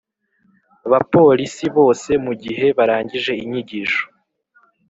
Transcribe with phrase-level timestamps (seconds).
[0.91, 4.03] bapolisi bose mu gihe barangije inyigisho